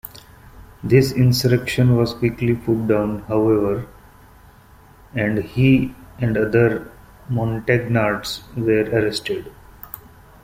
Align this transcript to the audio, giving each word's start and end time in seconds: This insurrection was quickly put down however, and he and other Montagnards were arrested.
This 0.83 1.11
insurrection 1.11 1.95
was 1.95 2.15
quickly 2.15 2.55
put 2.55 2.87
down 2.87 3.19
however, 3.27 3.85
and 5.13 5.37
he 5.43 5.93
and 6.17 6.35
other 6.35 6.89
Montagnards 7.29 8.41
were 8.57 8.81
arrested. 8.89 9.53